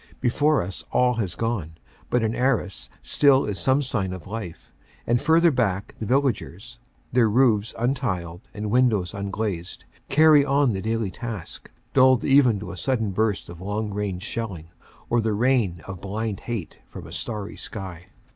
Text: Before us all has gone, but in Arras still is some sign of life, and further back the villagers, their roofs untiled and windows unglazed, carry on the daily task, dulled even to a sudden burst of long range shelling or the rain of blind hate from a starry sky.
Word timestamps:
Before 0.19 0.63
us 0.63 0.83
all 0.89 1.13
has 1.21 1.35
gone, 1.35 1.75
but 2.09 2.23
in 2.23 2.33
Arras 2.33 2.89
still 3.03 3.45
is 3.45 3.59
some 3.59 3.83
sign 3.83 4.13
of 4.13 4.25
life, 4.25 4.73
and 5.05 5.21
further 5.21 5.51
back 5.51 5.93
the 5.99 6.07
villagers, 6.07 6.79
their 7.13 7.29
roofs 7.29 7.75
untiled 7.77 8.41
and 8.51 8.71
windows 8.71 9.13
unglazed, 9.13 9.85
carry 10.09 10.43
on 10.43 10.73
the 10.73 10.81
daily 10.81 11.11
task, 11.11 11.69
dulled 11.93 12.23
even 12.23 12.59
to 12.61 12.71
a 12.71 12.77
sudden 12.77 13.11
burst 13.11 13.47
of 13.47 13.61
long 13.61 13.93
range 13.93 14.23
shelling 14.23 14.69
or 15.07 15.21
the 15.21 15.33
rain 15.33 15.81
of 15.85 16.01
blind 16.01 16.39
hate 16.39 16.79
from 16.87 17.05
a 17.05 17.11
starry 17.11 17.55
sky. 17.55 18.07